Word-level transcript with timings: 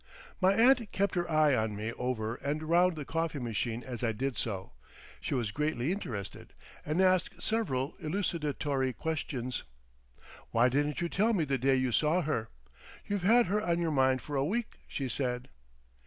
My 0.41 0.55
aunt 0.55 0.91
kept 0.91 1.13
her 1.13 1.29
eye 1.29 1.53
on 1.55 1.75
me 1.75 1.93
over 1.93 2.33
and 2.37 2.63
round 2.63 2.95
the 2.95 3.05
coffee 3.05 3.37
machine 3.37 3.83
as 3.83 4.03
I 4.03 4.11
did 4.13 4.35
so. 4.35 4.71
She 5.19 5.35
was 5.35 5.51
greatly 5.51 5.91
interested, 5.91 6.53
and 6.83 6.99
asked 6.99 7.39
several 7.39 7.93
elucidatory 7.99 8.93
questions. 8.93 9.63
"Why 10.49 10.69
didn't 10.69 11.01
you 11.01 11.07
tell 11.07 11.33
me 11.33 11.45
the 11.45 11.59
day 11.59 11.75
you 11.75 11.91
saw 11.91 12.23
her? 12.23 12.49
You've 13.05 13.21
had 13.21 13.45
her 13.45 13.61
on 13.61 13.77
your 13.79 13.91
mind 13.91 14.23
for 14.23 14.35
a 14.35 14.43
week," 14.43 14.79
she 14.87 15.07
said. 15.07 15.49